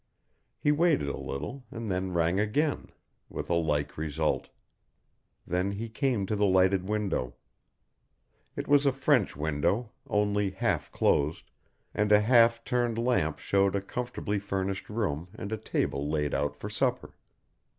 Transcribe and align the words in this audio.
He 0.57 0.71
waited 0.71 1.07
a 1.09 1.15
little 1.15 1.63
and 1.69 1.91
then 1.91 2.11
rang 2.11 2.39
again, 2.39 2.91
with 3.29 3.51
a 3.51 3.53
like 3.53 3.99
result. 3.99 4.49
Then 5.45 5.73
he 5.73 5.89
came 5.89 6.25
to 6.25 6.35
the 6.35 6.43
lighted 6.47 6.89
window. 6.89 7.35
It 8.55 8.67
was 8.67 8.87
a 8.87 8.91
French 8.91 9.35
window, 9.35 9.91
only 10.07 10.49
half 10.49 10.91
closed, 10.91 11.51
and 11.93 12.11
a 12.11 12.21
half 12.21 12.63
turned 12.63 12.97
lamp 12.97 13.37
showed 13.37 13.75
a 13.75 13.79
comfortably 13.81 14.39
furnished 14.39 14.89
room 14.89 15.27
and 15.35 15.51
a 15.51 15.57
table 15.57 16.09
laid 16.09 16.33
out 16.33 16.55
for 16.55 16.67
supper. 16.67 17.13